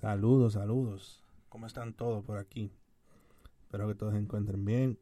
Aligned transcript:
Saludos, 0.00 0.52
saludos. 0.52 1.24
¿Cómo 1.48 1.66
están 1.66 1.92
todos 1.92 2.22
por 2.22 2.38
aquí? 2.38 2.70
Espero 3.62 3.88
que 3.88 3.96
todos 3.96 4.12
se 4.12 4.20
encuentren 4.20 4.64
bien. 4.64 4.96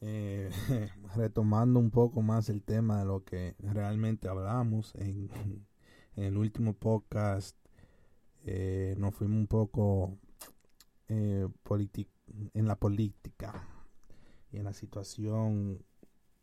Eh, 0.00 0.48
retomando 1.16 1.78
un 1.78 1.90
poco 1.90 2.22
más 2.22 2.48
el 2.48 2.62
tema 2.62 3.00
de 3.00 3.04
lo 3.04 3.24
que 3.24 3.56
realmente 3.58 4.26
hablamos 4.26 4.94
en, 4.94 5.28
el 6.16 6.38
último 6.38 6.72
podcast, 6.72 7.58
eh, 8.46 8.94
nos 8.96 9.14
fuimos 9.14 9.36
un 9.36 9.46
poco 9.46 10.16
eh, 11.08 11.46
en 12.54 12.66
la 12.66 12.76
política 12.76 13.68
y 14.50 14.56
en 14.56 14.64
la 14.64 14.72
situación 14.72 15.84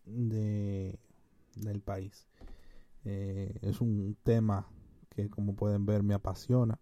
de, 0.05 0.99
del 1.55 1.81
país. 1.81 2.27
es 3.03 3.81
un 3.81 4.15
tema 4.21 4.67
que 5.11 5.29
como 5.29 5.55
pueden 5.55 5.85
ver 5.85 6.03
me 6.03 6.13
apasiona. 6.13 6.79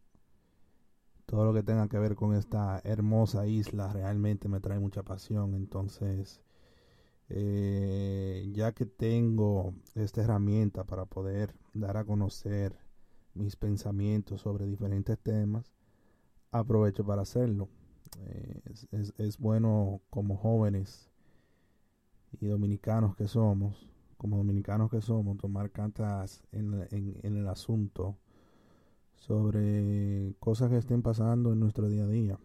Todo 1.26 1.46
lo 1.46 1.54
que 1.54 1.64
tenga 1.64 1.88
que 1.90 2.00
ver 2.00 2.16
con 2.16 2.34
esta 2.34 2.82
hermosa 2.84 3.46
isla 3.46 3.92
realmente 3.92 4.48
me 4.48 4.60
trae 4.60 4.80
mucha 4.80 5.04
pasión. 5.04 5.54
Entonces, 5.54 6.42
eh, 7.30 8.50
ya 8.54 8.72
que 8.72 8.86
tengo 8.86 9.74
esta 9.96 10.22
herramienta 10.22 10.86
para 10.86 11.06
poder 11.06 11.56
dar 11.74 11.98
a 11.98 12.06
conocer 12.06 12.76
mis 13.36 13.56
pensamientos 13.56 14.42
sobre 14.42 14.66
diferentes 14.66 15.18
temas, 15.20 15.72
aprovecho 16.52 17.06
para 17.06 17.22
hacerlo. 17.22 17.70
Es, 18.92 19.38
bueno 19.38 20.02
como 20.10 20.36
jóvenes 20.36 21.12
y 22.42 22.48
dominicanos 22.48 23.16
que 23.16 23.28
somos, 23.28 23.88
como 24.20 24.36
dominicanos 24.36 24.92
que 24.92 25.00
somos, 25.00 25.38
tomar 25.38 25.72
cartas 25.72 26.44
en, 26.52 26.86
en, 26.92 27.38
el 27.38 27.48
asunto 27.48 28.18
sobre 29.16 30.36
cosas 30.42 30.70
que 30.70 30.76
estén 30.76 31.02
pasando 31.02 31.54
en 31.54 31.60
nuestro 31.62 31.88
día 31.88 32.04
a 32.04 32.08
día. 32.08 32.40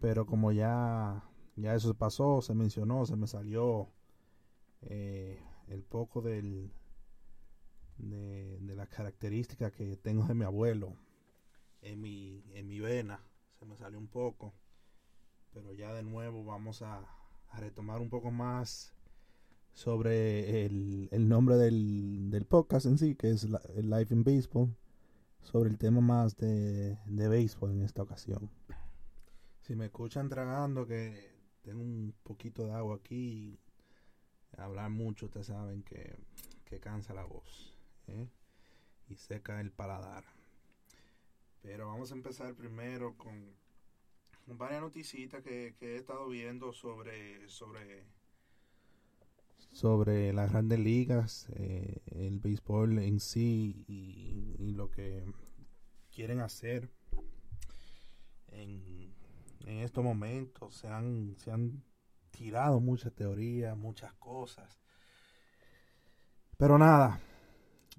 Pero 0.00 0.26
como 0.26 0.50
ya, 0.50 1.22
ya 1.54 1.76
eso 1.76 1.94
pasó, 1.94 2.42
se 2.42 2.54
mencionó, 2.56 3.06
se 3.06 3.14
me 3.14 3.28
salió 3.28 3.88
eh, 4.82 5.40
el 5.68 5.84
poco 5.84 6.22
del, 6.22 6.72
de, 7.98 8.58
de 8.58 8.74
las 8.74 8.88
características 8.88 9.70
que 9.70 9.96
tengo 9.96 10.24
de 10.24 10.34
mi 10.34 10.44
abuelo 10.44 10.96
en 11.82 12.00
mi, 12.00 12.42
en 12.52 12.66
mi 12.66 12.80
vena, 12.80 13.20
se 13.60 13.64
me 13.64 13.76
salió 13.76 13.96
un 13.96 14.08
poco. 14.08 14.52
Pero 15.52 15.72
ya 15.72 15.94
de 15.94 16.02
nuevo 16.02 16.44
vamos 16.44 16.82
a, 16.82 16.98
a 17.50 17.60
retomar 17.60 18.00
un 18.00 18.10
poco 18.10 18.32
más 18.32 18.93
sobre 19.74 20.64
el, 20.64 21.08
el 21.10 21.28
nombre 21.28 21.56
del, 21.56 22.30
del, 22.30 22.46
podcast 22.46 22.86
en 22.86 22.96
sí, 22.96 23.16
que 23.16 23.30
es 23.30 23.48
Life 23.76 24.14
in 24.14 24.22
Baseball, 24.22 24.74
sobre 25.42 25.68
el 25.68 25.78
tema 25.78 26.00
más 26.00 26.36
de, 26.36 26.96
de 27.06 27.28
béisbol 27.28 27.72
en 27.72 27.82
esta 27.82 28.02
ocasión. 28.02 28.48
Si 29.62 29.74
me 29.74 29.86
escuchan 29.86 30.28
tragando, 30.28 30.86
que 30.86 31.34
tengo 31.62 31.82
un 31.82 32.14
poquito 32.22 32.64
de 32.64 32.72
agua 32.72 32.96
aquí, 32.96 33.58
hablar 34.56 34.90
mucho, 34.90 35.26
ustedes 35.26 35.48
saben 35.48 35.82
que, 35.82 36.16
que 36.64 36.78
cansa 36.78 37.12
la 37.12 37.24
voz 37.24 37.76
¿eh? 38.06 38.28
y 39.08 39.16
seca 39.16 39.60
el 39.60 39.72
paladar. 39.72 40.24
Pero 41.62 41.88
vamos 41.88 42.12
a 42.12 42.14
empezar 42.14 42.54
primero 42.54 43.16
con, 43.16 43.56
varias 44.46 44.82
noticitas 44.82 45.42
que, 45.42 45.74
que 45.80 45.94
he 45.94 45.96
estado 45.96 46.28
viendo 46.28 46.72
sobre, 46.72 47.48
sobre 47.48 48.04
sobre 49.74 50.32
las 50.32 50.52
grandes 50.52 50.78
ligas, 50.78 51.48
eh, 51.50 52.00
el 52.06 52.38
béisbol 52.38 53.00
en 53.00 53.18
sí 53.18 53.84
y, 53.88 54.72
lo 54.72 54.88
que 54.88 55.24
quieren 56.12 56.40
hacer 56.40 56.90
en, 58.52 59.12
en 59.66 59.78
estos 59.80 60.04
momentos. 60.04 60.76
Se 60.76 60.86
han, 60.86 61.34
se 61.38 61.50
han 61.50 61.82
tirado 62.30 62.78
muchas 62.78 63.12
teorías, 63.14 63.76
muchas 63.76 64.14
cosas. 64.14 64.80
Pero 66.56 66.78
nada, 66.78 67.20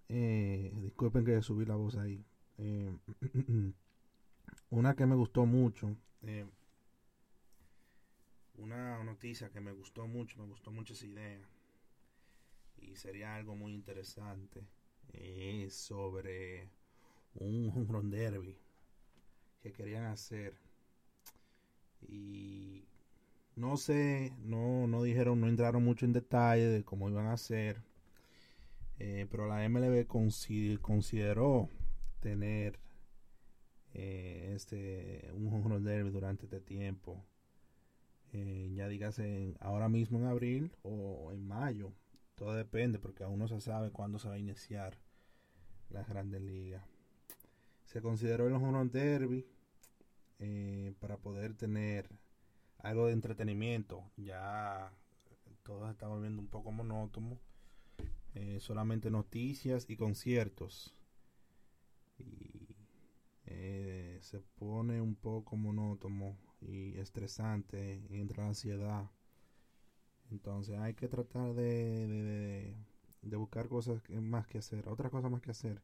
eh, 0.07 0.71
disculpen 0.77 1.25
que 1.25 1.41
subí 1.41 1.65
la 1.65 1.75
voz 1.75 1.97
ahí. 1.97 2.25
Eh, 2.57 2.97
una 4.69 4.95
que 4.95 5.05
me 5.05 5.15
gustó 5.15 5.45
mucho, 5.45 5.93
una 8.57 9.03
noticia 9.03 9.49
que 9.49 9.59
me 9.59 9.73
gustó 9.73 10.07
mucho, 10.07 10.39
me 10.39 10.47
gustó 10.47 10.71
mucho 10.71 10.93
esa 10.93 11.05
idea 11.05 11.45
y 12.91 12.95
sería 12.95 13.35
algo 13.35 13.55
muy 13.55 13.73
interesante 13.73 14.65
es 15.13 15.73
sobre 15.73 16.69
un 17.35 17.69
home 17.89 18.15
derby 18.15 18.57
que 19.61 19.71
querían 19.71 20.05
hacer. 20.05 20.53
Y 22.01 22.85
no 23.55 23.77
sé, 23.77 24.33
no, 24.43 24.87
no 24.87 25.03
dijeron, 25.03 25.41
no 25.41 25.47
entraron 25.47 25.83
mucho 25.83 26.05
en 26.05 26.13
detalle 26.13 26.67
de 26.67 26.83
cómo 26.83 27.09
iban 27.09 27.27
a 27.27 27.33
hacer, 27.33 27.81
eh, 28.99 29.27
pero 29.29 29.47
la 29.47 29.67
MLB 29.67 30.05
consideró 30.81 31.69
tener 32.19 32.79
eh, 33.93 34.51
este 34.55 35.31
un 35.33 35.47
home 35.65 35.79
derby 35.79 36.11
durante 36.11 36.45
este 36.45 36.59
tiempo, 36.59 37.23
eh, 38.33 38.71
ya 38.75 38.87
dígase 38.87 39.55
ahora 39.59 39.89
mismo 39.89 40.19
en 40.19 40.25
abril 40.25 40.71
o 40.83 41.31
en 41.31 41.47
mayo 41.47 41.93
todo 42.35 42.53
depende 42.53 42.99
porque 42.99 43.23
aún 43.23 43.39
no 43.39 43.47
se 43.47 43.59
sabe 43.61 43.91
cuándo 43.91 44.19
se 44.19 44.27
va 44.27 44.35
a 44.35 44.39
iniciar 44.39 44.97
las 45.89 46.07
grandes 46.07 46.41
ligas. 46.41 46.83
Se 47.85 48.01
consideró 48.01 48.47
el 48.47 48.53
home 48.53 48.89
derby 48.89 49.47
eh, 50.39 50.93
para 50.99 51.17
poder 51.17 51.55
tener 51.55 52.09
algo 52.79 53.07
de 53.07 53.13
entretenimiento. 53.13 54.03
Ya 54.17 54.91
todo 55.63 55.85
se 55.85 55.91
está 55.91 56.07
volviendo 56.07 56.41
un 56.41 56.47
poco 56.47 56.71
monótono. 56.71 57.39
Eh, 58.33 58.59
solamente 58.59 59.09
noticias 59.09 59.89
y 59.89 59.95
conciertos. 59.95 60.93
Y 62.17 62.75
eh, 63.45 64.19
se 64.21 64.41
pone 64.41 64.99
un 64.99 65.15
poco 65.15 65.55
monótono 65.55 66.37
y 66.59 66.97
estresante. 66.97 68.05
Entra 68.09 68.43
la 68.43 68.49
ansiedad. 68.49 69.09
Entonces 70.31 70.77
hay 70.79 70.93
que 70.93 71.07
tratar 71.07 71.53
de, 71.53 72.75
de, 73.21 73.35
buscar 73.37 73.67
cosas 73.67 74.01
más 74.09 74.47
que 74.47 74.57
hacer, 74.59 74.87
otras 74.87 75.11
cosas 75.11 75.31
más 75.31 75.41
que 75.41 75.51
hacer. 75.51 75.81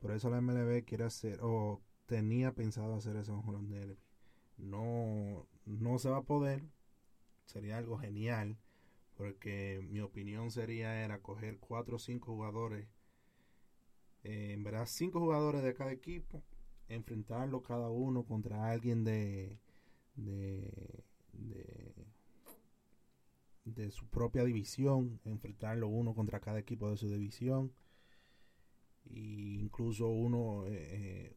Por 0.00 0.12
eso 0.12 0.30
la 0.30 0.38
MLB 0.38 0.84
quiere 0.84 1.04
hacer, 1.04 1.38
o 1.42 1.80
tenía 2.06 2.52
pensado 2.52 2.94
hacer 2.94 3.16
eso 3.16 3.42
en 3.48 3.70
Derby. 3.70 3.98
No, 4.58 5.46
no 5.66 5.98
se 5.98 6.10
va 6.10 6.18
a 6.18 6.22
poder. 6.24 6.62
Sería 7.46 7.78
algo 7.78 7.98
genial. 7.98 8.58
Porque 9.16 9.86
mi 9.90 10.00
opinión 10.00 10.50
sería 10.50 11.04
era 11.04 11.20
coger 11.20 11.58
cuatro 11.58 11.96
o 11.96 11.98
cinco 11.98 12.32
jugadores. 12.32 12.86
Eh, 14.24 14.52
en 14.54 14.64
verdad, 14.64 14.86
cinco 14.86 15.20
jugadores 15.20 15.62
de 15.62 15.74
cada 15.74 15.92
equipo. 15.92 16.42
Enfrentarlo 16.88 17.62
cada 17.62 17.88
uno 17.90 18.24
contra 18.24 18.70
alguien 18.70 19.04
de, 19.04 19.58
de, 20.16 21.04
de 21.32 22.11
de 23.64 23.90
su 23.90 24.06
propia 24.08 24.44
división, 24.44 25.20
enfrentarlo 25.24 25.88
uno 25.88 26.14
contra 26.14 26.40
cada 26.40 26.58
equipo 26.58 26.90
de 26.90 26.96
su 26.96 27.08
división, 27.08 27.72
e 29.06 29.18
incluso 29.60 30.08
uno, 30.08 30.66
eh, 30.66 30.72
eh, 30.72 31.36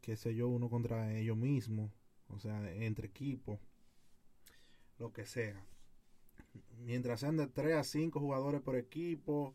qué 0.00 0.16
sé 0.16 0.34
yo, 0.34 0.48
uno 0.48 0.68
contra 0.70 1.14
ellos 1.16 1.36
mismos, 1.36 1.90
o 2.28 2.38
sea, 2.38 2.72
entre 2.72 3.08
equipos, 3.08 3.60
lo 4.98 5.12
que 5.12 5.26
sea. 5.26 5.64
Mientras 6.78 7.20
sean 7.20 7.36
de 7.36 7.46
3 7.46 7.76
a 7.76 7.84
5 7.84 8.20
jugadores 8.20 8.60
por 8.62 8.76
equipo, 8.76 9.54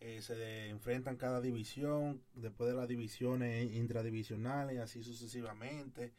eh, 0.00 0.20
se 0.22 0.68
enfrentan 0.68 1.16
cada 1.16 1.40
división, 1.40 2.22
después 2.34 2.70
de 2.70 2.76
las 2.76 2.88
divisiones 2.88 3.72
intradivisionales, 3.74 4.78
así 4.78 5.02
sucesivamente, 5.02 6.12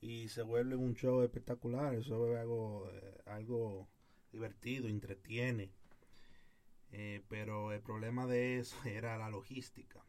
y 0.00 0.28
se 0.28 0.42
vuelve 0.42 0.76
un 0.76 0.94
show 0.94 1.22
espectacular, 1.22 1.94
eso 1.94 2.32
es 2.32 2.38
algo, 2.40 2.90
algo 3.26 3.88
divertido, 4.32 4.88
entretiene. 4.88 5.72
Eh, 6.92 7.22
pero 7.28 7.72
el 7.72 7.80
problema 7.80 8.26
de 8.26 8.58
eso 8.58 8.76
era 8.84 9.16
la 9.18 9.30
logística. 9.30 10.04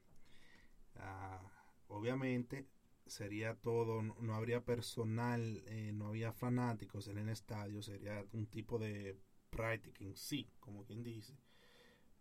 Ah, 0.96 1.42
obviamente 1.88 2.68
sería 3.06 3.56
todo, 3.56 4.02
no 4.02 4.36
habría 4.36 4.64
personal, 4.64 5.64
eh, 5.68 5.92
no 5.94 6.08
había 6.08 6.32
fanáticos 6.32 7.08
en 7.08 7.18
el 7.18 7.30
estadio, 7.30 7.82
sería 7.82 8.24
un 8.32 8.48
tipo 8.48 8.80
de 8.80 9.18
práctica 9.50 10.04
en 10.04 10.16
sí, 10.16 10.50
como 10.60 10.86
quien 10.86 11.04
dice. 11.04 11.38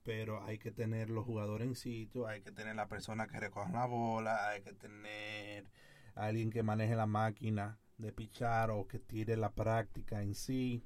Pero 0.02 0.42
hay 0.42 0.58
que 0.58 0.72
tener 0.72 1.10
los 1.10 1.24
jugadores 1.24 1.68
en 1.68 1.74
sitio, 1.74 2.26
hay 2.26 2.42
que 2.42 2.52
tener 2.52 2.74
la 2.74 2.88
persona 2.88 3.28
que 3.28 3.38
recoja 3.38 3.70
la 3.70 3.86
bola, 3.86 4.48
hay 4.48 4.62
que 4.62 4.72
tener 4.72 5.70
alguien 6.14 6.50
que 6.50 6.62
maneje 6.62 6.96
la 6.96 7.06
máquina 7.06 7.78
de 7.98 8.12
pichar 8.12 8.70
o 8.70 8.86
que 8.88 8.98
tire 8.98 9.36
la 9.36 9.52
práctica 9.52 10.22
en 10.22 10.34
sí. 10.34 10.84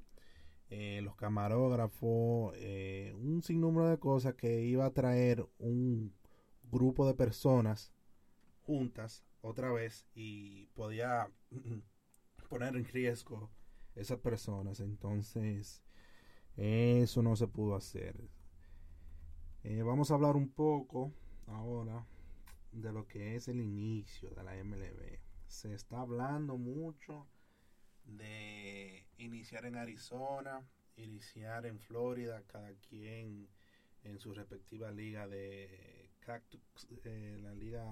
Eh, 0.69 1.01
los 1.03 1.15
camarógrafos, 1.15 2.53
eh, 2.57 3.13
un 3.15 3.43
sinnúmero 3.43 3.87
de 3.87 3.99
cosas 3.99 4.33
que 4.33 4.63
iba 4.63 4.85
a 4.85 4.93
traer 4.93 5.47
un 5.59 6.13
grupo 6.63 7.05
de 7.05 7.13
personas 7.13 7.93
juntas 8.61 9.23
otra 9.41 9.71
vez 9.71 10.07
y 10.15 10.65
podía 10.73 11.29
poner 12.49 12.75
en 12.75 12.85
riesgo 12.85 13.51
esas 13.95 14.19
personas. 14.19 14.79
Entonces, 14.79 15.83
eso 16.57 17.21
no 17.21 17.35
se 17.35 17.47
pudo 17.47 17.75
hacer. 17.75 18.15
Eh, 19.63 19.83
vamos 19.83 20.09
a 20.09 20.15
hablar 20.15 20.35
un 20.35 20.49
poco 20.49 21.13
ahora 21.47 22.05
de 22.71 22.91
lo 22.91 23.07
que 23.07 23.35
es 23.35 23.47
el 23.47 23.61
inicio 23.61 24.29
de 24.31 24.43
la 24.43 24.55
MLB. 24.55 25.19
Se 25.47 25.73
está 25.73 26.01
hablando 26.01 26.57
mucho 26.57 27.27
de 28.05 29.05
iniciar 29.17 29.65
en 29.65 29.75
Arizona, 29.75 30.61
iniciar 30.97 31.65
en 31.65 31.79
Florida, 31.79 32.43
cada 32.47 32.73
quien 32.89 33.47
en 34.03 34.19
su 34.19 34.33
respectiva 34.33 34.91
liga 34.91 35.27
de 35.27 36.11
Cactus, 36.19 36.61
eh, 37.03 37.37
la 37.41 37.53
liga, 37.53 37.83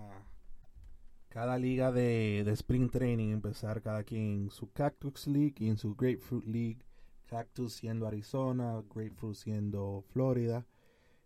cada 1.30 1.58
liga 1.58 1.92
de, 1.92 2.44
de 2.46 2.52
Spring 2.52 2.90
Training, 2.90 3.30
empezar 3.30 3.82
cada 3.82 4.04
quien 4.04 4.44
en 4.44 4.50
su 4.52 4.72
Cactus 4.72 5.28
League 5.28 5.56
y 5.60 5.70
en 5.70 5.78
su 5.78 5.96
Grapefruit 5.96 6.46
League. 6.46 6.80
Cactus 7.26 7.74
siendo 7.74 8.06
Arizona, 8.06 8.84
Grapefruit 8.94 9.36
siendo 9.36 10.04
Florida. 10.10 10.68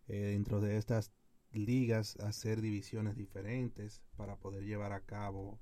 Eh, 0.08 0.28
dentro 0.32 0.62
de 0.62 0.78
estas 0.78 1.12
ligas 1.52 2.16
hacer 2.18 2.62
divisiones 2.62 3.18
diferentes 3.18 4.02
para 4.16 4.38
poder 4.38 4.64
llevar 4.64 4.94
a 4.94 5.02
cabo 5.02 5.60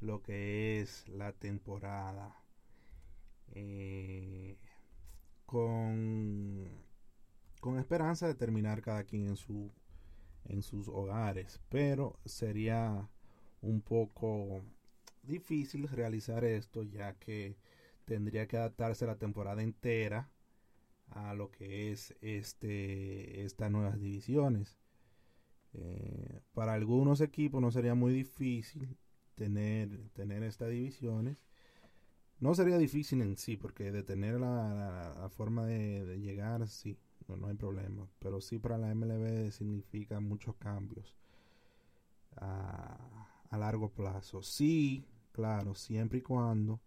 lo 0.00 0.22
que 0.22 0.80
es 0.80 1.08
la 1.08 1.32
temporada 1.32 2.41
eh, 3.52 4.58
con, 5.46 6.68
con 7.60 7.78
esperanza 7.78 8.26
de 8.26 8.34
terminar 8.34 8.82
cada 8.82 9.04
quien 9.04 9.28
en 9.28 9.36
su 9.36 9.70
en 10.44 10.62
sus 10.62 10.88
hogares 10.88 11.60
pero 11.68 12.18
sería 12.24 13.08
un 13.60 13.80
poco 13.80 14.62
difícil 15.22 15.88
realizar 15.88 16.44
esto 16.44 16.82
ya 16.82 17.14
que 17.14 17.56
tendría 18.04 18.46
que 18.48 18.56
adaptarse 18.56 19.06
la 19.06 19.18
temporada 19.18 19.62
entera 19.62 20.28
a 21.10 21.34
lo 21.34 21.50
que 21.50 21.92
es 21.92 22.14
este 22.20 23.44
estas 23.44 23.70
nuevas 23.70 24.00
divisiones. 24.00 24.78
Eh, 25.74 26.40
para 26.52 26.74
algunos 26.74 27.20
equipos 27.20 27.62
no 27.62 27.70
sería 27.70 27.94
muy 27.94 28.12
difícil 28.12 28.96
tener 29.34 30.10
tener 30.10 30.42
estas 30.42 30.70
divisiones 30.70 31.38
no 32.42 32.56
sería 32.56 32.76
difícil 32.76 33.22
en 33.22 33.36
sí 33.36 33.56
porque 33.56 33.92
de 33.92 34.02
tener 34.02 34.40
la, 34.40 35.30
forma 35.30 35.64
de, 35.64 36.18
llegar 36.18 36.66
sí 36.66 36.98
no, 37.28 37.46
hay 37.46 37.54
problema. 37.54 38.08
Pero 38.18 38.40
sí 38.40 38.58
para 38.58 38.78
la 38.78 38.92
MLB 38.92 39.52
significa 39.52 40.18
muchos 40.18 40.56
cambios 40.56 41.16
a, 42.36 42.98
largo 43.52 43.90
plazo. 43.90 44.42
Sí 44.42 45.06
claro 45.30 45.76
siempre 45.76 46.18
y 46.18 46.22
cuando 46.22 46.80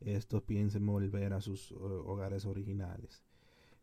estos 0.00 0.42
piensen 0.42 0.84
volver 0.84 1.32
a 1.32 1.40
sus 1.40 1.72
hogares 1.72 2.44
originales. 2.44 3.24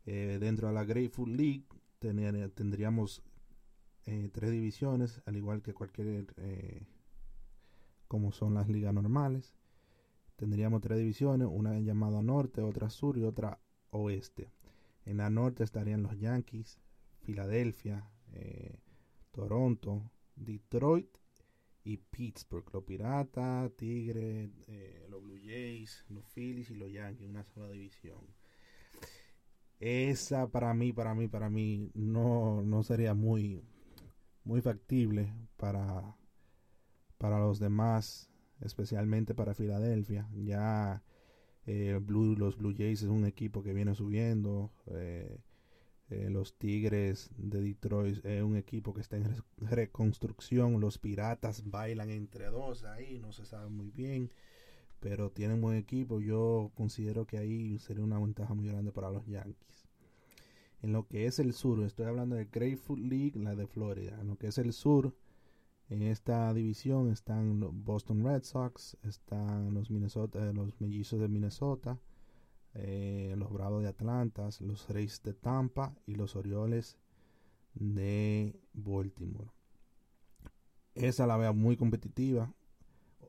Eh, 0.06 0.38
dentro 0.40 0.68
de 0.68 0.76
la 0.76 0.86
Grateful 0.86 1.36
League 1.36 1.66
tendríamos 1.98 3.24
eh, 4.06 4.30
tres 4.32 4.52
divisiones, 4.52 5.24
al 5.26 5.38
igual 5.38 5.64
que 5.64 5.74
cualquier, 5.74 6.36
eh, 6.38 6.86
como 8.08 8.32
son 8.32 8.54
las 8.54 8.70
ligas 8.70 8.94
normales. 8.94 9.56
Tendríamos 10.36 10.82
tres 10.82 10.98
divisiones, 10.98 11.48
una 11.50 11.80
llamada 11.80 12.22
norte, 12.22 12.62
otra 12.62 12.90
sur 12.90 13.18
y 13.18 13.24
otra 13.24 13.60
oeste. 13.92 14.52
En 15.06 15.18
la 15.18 15.30
norte 15.30 15.64
estarían 15.64 16.04
los 16.04 16.18
Yankees, 16.18 16.80
Filadelfia, 17.22 18.10
Toronto, 19.32 20.12
Detroit 20.36 21.18
y 21.84 21.98
Pittsburgh. 21.98 22.66
Los 22.74 22.84
Piratas, 22.84 23.72
Tigres, 23.76 24.50
los 25.10 25.24
Blue 25.24 25.40
Jays, 25.42 26.04
los 26.10 26.26
Phillies 26.34 26.70
y 26.72 26.76
los 26.76 26.92
Yankees, 26.92 27.30
una 27.30 27.44
sola 27.44 27.70
división 27.70 28.26
esa 29.80 30.48
para 30.48 30.74
mí, 30.74 30.94
para 30.94 31.14
mí, 31.14 31.28
para 31.28 31.50
mí 31.50 31.92
no, 31.94 32.62
no 32.62 32.84
sería 32.84 33.14
muy, 33.14 33.64
muy 34.44 34.62
factible 34.62 35.34
para, 35.58 36.16
para 37.18 37.40
los 37.40 37.60
demás, 37.60 38.30
especialmente 38.62 39.34
para 39.34 39.54
Filadelfia. 39.54 40.28
Ya 40.34 41.04
eh, 41.66 42.00
Blue, 42.02 42.36
los 42.36 42.58
Blue 42.58 42.76
Jays 42.78 43.02
es 43.02 43.10
un 43.10 43.26
equipo 43.26 43.64
que 43.64 43.74
viene 43.74 43.96
subiendo. 43.96 44.72
Eh, 44.88 45.40
eh, 46.10 46.30
los 46.30 46.58
Tigres 46.58 47.32
de 47.38 47.62
Detroit 47.62 48.24
es 48.26 48.44
un 48.44 48.58
equipo 48.58 48.94
que 48.94 49.02
está 49.02 49.18
en 49.18 49.36
reconstrucción. 49.60 50.80
Los 50.80 50.98
Piratas 50.98 51.70
bailan 51.70 52.10
entre 52.12 52.46
dos 52.46 52.84
ahí, 52.84 53.20
no 53.20 53.32
se 53.32 53.46
sabe 53.46 53.70
muy 53.70 53.92
bien 53.92 54.32
pero 55.06 55.30
tienen 55.30 55.62
buen 55.62 55.78
equipo. 55.78 56.20
Yo 56.20 56.72
considero 56.74 57.28
que 57.28 57.38
ahí 57.38 57.78
sería 57.78 58.04
una 58.04 58.20
ventaja 58.20 58.56
muy 58.56 58.68
grande 58.68 58.92
para 58.92 59.12
los 59.12 59.28
Yankees. 59.28 59.88
En 60.82 60.94
lo 60.94 61.08
que 61.08 61.28
es 61.28 61.38
el 61.38 61.54
sur, 61.54 61.84
estoy 61.84 62.08
hablando 62.08 62.36
de 62.36 62.46
Grapefruit 62.46 63.06
League, 63.06 63.40
la 63.40 63.56
de 63.56 63.68
Florida. 63.68 64.20
En 64.20 64.28
lo 64.28 64.38
que 64.38 64.48
es 64.48 64.58
el 64.58 64.74
sur, 64.74 65.16
en 65.90 66.02
esta 66.04 66.54
división 66.54 67.12
están 67.12 67.60
los 67.60 67.72
Boston 67.74 68.24
Red 68.24 68.44
Sox, 68.44 68.98
están 69.04 69.74
los 69.74 69.90
Minnesota, 69.90 70.52
los 70.54 70.80
Mellizos 70.82 71.20
de 71.20 71.28
Minnesota, 71.28 72.00
eh, 72.74 73.36
los 73.38 73.52
Bravos 73.52 73.84
de 73.84 73.90
Atlanta, 73.90 74.50
los 74.62 74.90
Rays 74.90 75.22
de 75.24 75.34
Tampa 75.34 75.96
y 76.06 76.16
los 76.16 76.36
Orioles 76.36 76.98
de 77.74 78.60
Baltimore. 78.74 79.52
Esa 80.94 81.28
la 81.28 81.38
veo 81.38 81.54
muy 81.54 81.78
competitiva 81.78 82.54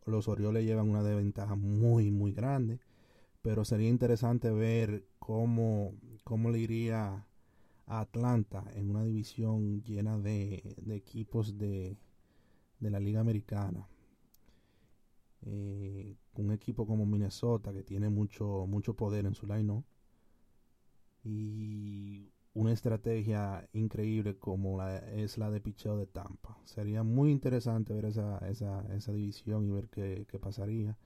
los 0.07 0.29
Orioles 0.29 0.65
llevan 0.65 0.89
una 0.89 1.03
desventaja 1.03 1.55
muy, 1.55 2.11
muy 2.11 2.33
grande. 2.33 2.81
Pero 3.43 3.65
sería 3.65 3.89
interesante 3.89 4.51
ver 4.51 5.07
cómo, 5.19 5.95
cómo 6.25 6.51
le 6.51 6.59
iría 6.59 7.27
a 7.87 8.01
Atlanta 8.01 8.65
en 8.75 8.91
una 8.91 9.05
división 9.05 9.83
llena 9.83 10.19
de, 10.19 10.77
equipos 10.91 11.57
de, 11.59 11.97
de, 12.81 12.91
la 12.91 13.01
Liga 13.01 13.21
Americana. 13.21 13.89
Eh, 15.43 16.17
un 16.35 16.53
equipo 16.53 16.87
como 16.87 17.07
Minnesota 17.07 17.73
que 17.73 17.83
tiene 17.83 18.09
mucho, 18.09 18.67
mucho 18.67 18.95
poder 18.95 19.27
en 19.27 19.35
su 19.35 19.47
line 19.47 19.83
y 21.25 22.33
una 22.55 22.73
estrategia 22.73 23.69
increíble 23.73 24.39
como 24.39 24.79
la, 24.79 24.99
es 24.99 25.39
la 25.39 25.51
de 25.51 25.61
picheo 25.61 25.97
de 25.97 26.07
Tampa. 26.07 26.59
Sería 26.65 27.03
muy 27.03 27.31
interesante 27.31 27.93
ver 27.95 28.07
esa, 28.07 28.39
esa, 28.49 28.85
esa 28.95 29.13
división 29.13 29.67
y 29.67 29.71
ver 29.71 29.89
qué, 29.89 30.39
pasaría. 30.41 30.97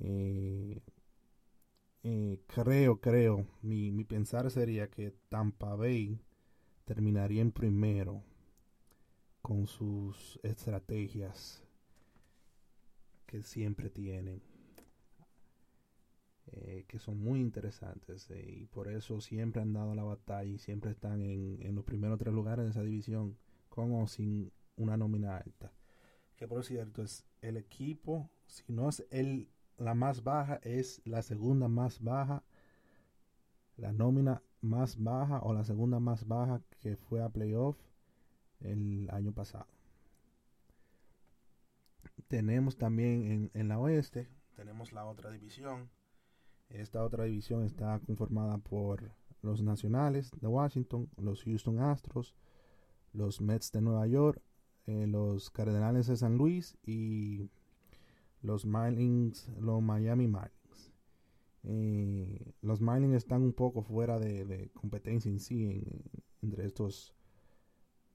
Eh, 0.00 0.80
eh, 2.04 2.40
creo, 2.46 3.00
creo, 3.00 3.46
mi, 3.62 3.90
mi 3.92 4.04
pensar 4.04 4.50
sería 4.50 4.90
que 4.90 5.12
Tampa 5.28 5.74
Bay 5.74 6.20
terminaría 6.84 7.42
en 7.42 7.52
primero 7.52 8.22
con 9.52 9.66
sus 9.66 10.40
estrategias 10.42 11.62
que 13.26 13.42
siempre 13.42 13.90
tienen. 13.90 14.40
Eh, 16.46 16.86
que 16.88 16.98
son 16.98 17.20
muy 17.20 17.40
interesantes 17.40 18.30
eh, 18.30 18.44
y 18.62 18.66
por 18.66 18.88
eso 18.88 19.20
siempre 19.20 19.60
han 19.60 19.74
dado 19.74 19.94
la 19.94 20.04
batalla 20.04 20.50
y 20.50 20.58
siempre 20.58 20.90
están 20.90 21.20
en, 21.20 21.74
los 21.74 21.84
primeros 21.84 22.18
tres 22.18 22.32
lugares 22.32 22.64
de 22.64 22.70
esa 22.70 22.82
división 22.82 23.36
con 23.68 23.92
o 23.92 24.06
sin 24.06 24.50
una 24.76 24.96
nómina 24.96 25.36
alta. 25.36 25.70
Que 26.34 26.48
por 26.48 26.64
cierto 26.64 27.02
es 27.02 27.26
el 27.42 27.58
equipo, 27.58 28.30
si 28.46 28.64
no 28.72 28.88
es 28.88 29.06
el, 29.10 29.50
la 29.76 29.92
más 29.92 30.24
baja, 30.24 30.60
es 30.62 31.02
la 31.04 31.20
segunda 31.20 31.68
más 31.68 32.02
baja, 32.02 32.42
la 33.76 33.92
nómina 33.92 34.42
más 34.62 35.02
baja 35.02 35.40
o 35.42 35.52
la 35.52 35.64
segunda 35.64 36.00
más 36.00 36.26
baja 36.26 36.62
que 36.80 36.96
fue 36.96 37.22
a 37.22 37.28
playoff 37.28 37.76
el 38.64 39.08
año 39.10 39.32
pasado. 39.32 39.66
Tenemos 42.28 42.76
también 42.76 43.30
en, 43.30 43.50
en 43.54 43.68
la 43.68 43.78
oeste, 43.78 44.28
tenemos 44.56 44.92
la 44.92 45.04
otra 45.04 45.30
división 45.30 45.90
esta 46.72 47.04
otra 47.04 47.24
división 47.24 47.64
está 47.64 48.00
conformada 48.00 48.56
por 48.56 49.12
los 49.42 49.62
Nacionales 49.62 50.30
de 50.40 50.46
Washington, 50.46 51.08
los 51.18 51.44
Houston 51.44 51.80
Astros, 51.80 52.34
los 53.12 53.42
Mets 53.42 53.72
de 53.72 53.82
Nueva 53.82 54.06
York, 54.06 54.40
eh, 54.86 55.06
los 55.06 55.50
Cardenales 55.50 56.06
de 56.06 56.16
San 56.16 56.38
Luis 56.38 56.78
y 56.82 57.50
los 58.40 58.64
Marlins, 58.64 59.48
los 59.60 59.82
Miami 59.82 60.28
Marlins. 60.28 60.92
Eh, 61.64 62.54
los 62.62 62.80
Marlins 62.80 63.16
están 63.16 63.42
un 63.42 63.52
poco 63.52 63.82
fuera 63.82 64.18
de, 64.18 64.70
competencia 64.72 65.30
en 65.30 65.40
sí 65.40 65.84
entre 66.40 66.64
estos 66.64 67.14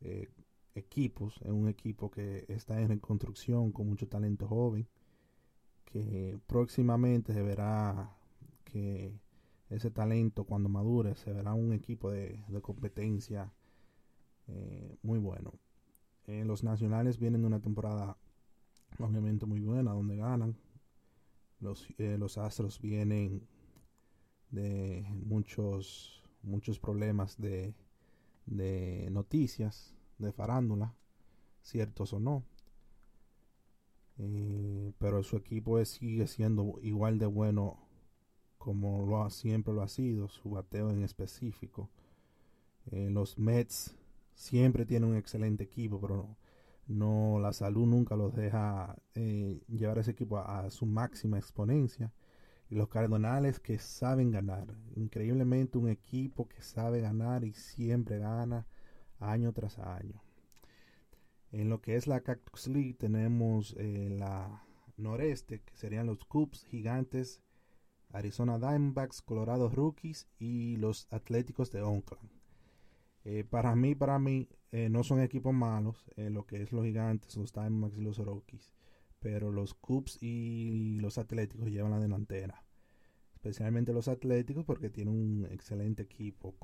eh, 0.02 0.30
equipos. 0.76 1.40
Es 1.44 1.52
un 1.52 1.68
equipo 1.68 2.12
que 2.12 2.46
está 2.50 2.80
en 2.82 2.90
reconstrucción 2.90 3.72
con 3.72 3.88
mucho 3.88 4.08
talento 4.08 4.48
joven 4.48 4.88
que 5.86 6.38
próximamente 6.48 7.34
se 7.34 7.42
verá 7.42 8.16
que 8.66 9.14
ese 9.70 9.90
talento 9.90 10.44
cuando 10.44 10.70
madure 10.70 11.16
se 11.16 11.32
verá 11.32 11.54
un 11.54 11.74
equipo 11.74 12.12
de, 12.12 12.44
competencia 12.62 13.54
eh, 14.48 14.98
muy 15.02 15.20
bueno. 15.20 15.54
Eh, 16.26 16.44
los 16.46 16.64
nacionales 16.64 17.18
vienen 17.18 17.42
de 17.42 17.48
una 17.48 17.62
temporada 17.62 18.18
obviamente 19.00 19.46
muy 19.46 19.62
buena, 19.62 19.94
donde 19.94 20.18
ganan. 20.18 20.58
Los, 21.60 21.88
los 21.98 22.38
Astros 22.38 22.80
vienen 22.82 23.48
de 24.52 25.06
muchos, 25.26 26.22
muchos 26.44 26.80
problemas 26.80 27.38
de, 27.40 27.74
de 28.48 29.10
noticias, 29.12 29.94
de 30.18 30.32
farándula, 30.32 30.96
ciertos 31.62 32.14
o 32.14 32.20
no. 32.20 32.44
Eh, 34.18 34.94
pero 34.98 35.22
su 35.22 35.38
equipo 35.38 35.84
sigue 35.86 36.26
siendo 36.26 36.80
igual 36.82 37.20
de 37.20 37.28
bueno 37.28 37.88
como 38.58 39.06
lo 39.06 39.24
ha, 39.24 39.30
siempre 39.30 39.74
lo 39.74 39.82
ha 39.82 39.88
sido, 39.88 40.28
su 40.28 40.50
bateo 40.50 40.90
en 40.90 41.04
específico. 41.04 41.90
Eh, 42.92 43.10
los 43.10 43.38
Mets 43.38 43.96
siempre 44.34 44.86
tienen 44.86 45.10
un 45.12 45.16
excelente 45.18 45.64
equipo, 45.64 46.02
pero 46.02 46.36
no, 46.88 47.40
la 47.40 47.54
salud 47.54 47.86
nunca 47.86 48.16
los 48.16 48.34
deja 48.36 48.98
eh, 49.16 49.62
llevar 49.68 50.00
ese 50.00 50.12
equipo 50.12 50.40
a, 50.40 50.70
su 50.70 50.86
máxima 50.86 51.38
exponencia. 51.38 52.12
Los 52.70 52.90
Cardinales 52.90 53.62
que 53.62 53.80
saben 53.80 54.32
ganar, 54.32 54.68
increíblemente 54.96 55.78
un 55.78 55.88
equipo 55.88 56.50
que 56.50 56.62
sabe 56.62 57.00
ganar 57.00 57.46
y 57.46 57.54
siempre 57.54 58.20
gana 58.20 58.68
año 59.20 59.54
tras 59.54 59.80
año. 59.80 60.22
En 61.52 61.70
lo 61.70 61.82
que 61.82 61.96
es 61.96 62.08
la 62.08 62.22
Cactus 62.22 62.68
League 62.68 62.96
tenemos 62.96 63.74
eh, 63.78 64.10
la 64.12 64.64
noreste, 64.98 65.62
que 65.62 65.76
serían 65.76 66.08
los 66.08 66.26
Cubs 66.26 66.66
gigantes, 66.66 67.42
Arizona 68.12 68.60
Diamondbacks, 68.60 69.22
Colorado 69.22 69.70
Rookies 69.70 70.28
y 70.38 70.76
los 70.76 71.08
Atléticos 71.10 71.72
de 71.72 71.82
Oakland. 71.82 72.30
Eh, 73.24 73.46
para 73.50 73.76
mí, 73.76 73.96
para 73.96 74.20
mí, 74.20 74.50
eh, 74.72 74.90
no 74.90 75.04
son 75.04 75.22
equipos 75.22 75.54
malos, 75.54 76.06
lo 76.18 76.46
que 76.46 76.62
es 76.62 76.74
los 76.74 76.84
gigantes, 76.84 77.38
los 77.38 77.54
Diamondbacks 77.54 77.98
y 77.98 78.02
los 78.02 78.18
Rockies, 78.18 78.74
pero 79.20 79.52
los 79.52 79.74
Cubs 79.74 80.18
y 80.22 81.00
los 81.00 81.18
Atléticos 81.18 81.70
llevan 81.70 81.92
la 81.92 82.00
delantera. 82.00 82.64
Especialmente 83.34 83.94
los 83.94 84.08
Atléticos 84.08 84.66
porque 84.66 84.90
tienen 84.90 85.14
un 85.14 85.48
excelente 85.52 86.04
equipo. 86.04 86.56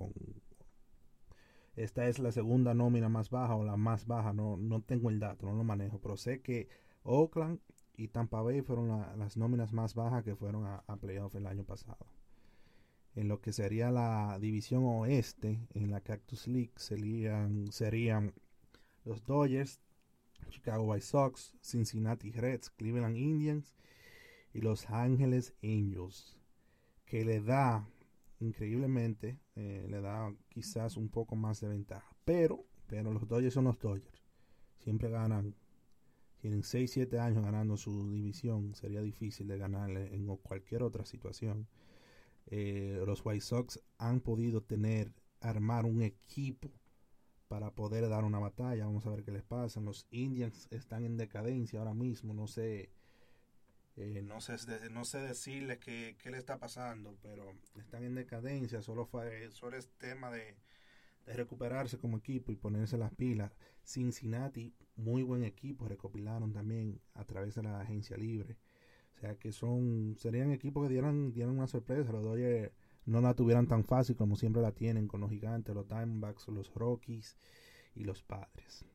Esta 1.75 2.07
es 2.07 2.19
la 2.19 2.31
segunda 2.31 2.74
nómina 2.74 3.10
más 3.10 3.29
baja 3.29 3.55
o 3.55 3.63
la 3.63 3.77
más 3.77 4.05
baja, 4.05 4.33
no, 4.33 4.57
no 4.57 4.81
tengo 4.81 5.10
el 5.10 5.19
dato, 5.19 5.45
no 5.45 5.55
lo 5.55 5.63
manejo, 5.63 6.00
pero 6.00 6.17
sé 6.17 6.41
que 6.41 6.67
Oakland 7.03 7.60
y 7.95 8.10
Tampa 8.10 8.41
Bay 8.41 8.62
fueron 8.62 8.89
las 9.17 9.38
nóminas 9.38 9.74
más 9.74 9.95
bajas 9.95 10.24
que 10.24 10.36
fueron 10.36 10.65
a, 10.65 10.83
a 10.88 11.00
el 11.33 11.48
año 11.48 11.63
pasado 11.63 12.05
en 13.15 13.27
lo 13.27 13.41
que 13.41 13.53
sería 13.53 13.91
la 13.91 14.38
división 14.39 14.83
oeste, 14.86 15.60
en 15.74 15.91
la 15.91 16.01
Cactus 16.01 16.48
League, 16.48 16.72
serían 16.75 18.33
los 19.05 19.25
Dodgers, 19.25 19.79
Chicago 20.50 20.84
White 20.84 21.06
Sox, 21.06 21.56
Cincinnati 21.62 22.32
Reds, 22.32 22.70
Cleveland 22.70 23.18
Indians 23.18 23.74
y 24.54 24.62
Los 24.62 24.90
Ángeles 24.90 25.54
Angels, 25.64 26.40
que 27.06 27.26
le 27.26 27.42
da, 27.42 27.88
increíblemente, 28.40 29.40
eh, 29.56 29.86
le 29.90 30.02
da 30.02 30.34
quizás 30.50 30.98
un 30.98 31.10
poco 31.10 31.36
más 31.36 31.60
de 31.62 31.70
ventaja. 31.70 32.16
Pero, 32.26 32.66
pero 32.88 33.12
los 33.12 33.28
Dodgers 33.28 33.54
son 33.54 33.66
los 33.66 33.80
Dodgers. 33.80 34.24
Siempre 34.80 35.10
ganan. 35.10 35.56
Tienen 36.40 36.62
6-7 36.62 37.20
años 37.20 37.44
ganando 37.44 37.78
su 37.78 38.12
división. 38.12 38.76
Sería 38.76 39.02
difícil 39.02 39.48
de 39.48 39.58
ganarle 39.58 40.14
en 40.14 40.26
cualquier 40.38 40.84
otra 40.84 41.06
situación. 41.06 41.68
Eh, 42.48 43.02
los 43.06 43.26
White 43.26 43.42
Sox 43.42 43.80
han 43.98 44.20
podido 44.20 44.62
tener, 44.62 45.14
armar 45.40 45.86
un 45.86 46.02
equipo 46.02 46.70
para 47.48 47.72
poder 47.72 48.10
dar 48.10 48.24
una 48.24 48.40
batalla. 48.40 48.86
Vamos 48.86 49.06
a 49.06 49.12
ver 49.12 49.24
qué 49.24 49.32
les 49.32 49.44
pasa. 49.44 49.80
Los 49.82 50.08
Indians 50.12 50.68
están 50.72 51.06
en 51.06 51.18
decadencia 51.18 51.80
ahora 51.80 51.94
mismo. 51.94 52.34
No 52.34 52.48
sé, 52.48 52.90
eh, 53.96 54.22
no 54.24 54.42
sé, 54.42 54.56
no 54.92 55.06
sé 55.06 55.20
decirles 55.20 55.80
qué, 55.80 56.16
qué 56.22 56.32
le 56.32 56.38
está 56.38 56.58
pasando, 56.58 57.18
pero 57.22 57.54
están 57.78 58.04
en 58.04 58.16
decadencia. 58.16 58.82
Solo 58.82 59.06
fue, 59.06 59.50
solo 59.52 59.78
es 59.78 59.90
tema 59.98 60.32
de, 60.32 60.56
recuperarse 61.26 61.98
como 61.98 62.18
equipo 62.18 62.52
y 62.52 62.56
ponerse 62.56 62.98
las 62.98 63.14
pilas. 63.14 63.56
Cincinnati, 63.84 64.74
muy 64.96 65.24
buen 65.24 65.44
equipo, 65.44 65.88
recopilaron 65.88 66.52
también 66.54 67.00
a 67.14 67.24
través 67.26 67.56
de 67.56 67.64
la 67.64 67.80
agencia 67.80 68.18
libre 68.18 68.58
sea 69.24 69.36
que 69.36 69.52
son 69.54 70.16
serían 70.18 70.52
equipos 70.52 70.86
que 70.86 70.94
dieran, 70.94 71.32
dieran 71.34 71.58
una 71.58 71.68
sorpresa. 71.68 72.12
Los 72.12 72.24
Dodgers 72.24 72.72
no 73.05 73.22
la 73.22 73.33
tuvieran 73.33 73.67
tan 73.67 73.83
fácil 73.83 74.15
como 74.15 74.36
siempre 74.36 74.62
la 74.62 74.72
tienen 74.72 75.07
con 75.07 75.22
los 75.22 75.29
gigantes, 75.29 75.75
los 75.75 75.88
Diamondbacks, 75.88 76.48
los 76.48 76.74
Rockies 76.74 77.38
y 77.95 78.03
los 78.03 78.24
Padres. 78.24 78.86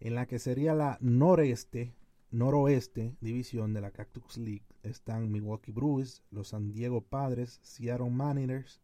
En 0.00 0.14
la 0.14 0.26
que 0.26 0.38
sería 0.38 0.74
la 0.74 0.98
noreste, 1.00 1.94
noroeste 2.30 3.16
división 3.20 3.74
de 3.74 3.80
la 3.80 3.90
Cactus 3.90 4.38
League 4.38 4.64
están 4.82 5.30
Milwaukee 5.30 5.72
Brewers, 5.72 6.22
los 6.30 6.48
San 6.48 6.72
Diego 6.72 7.02
Padres, 7.02 7.60
Seattle 7.62 8.10
Mariners, 8.10 8.80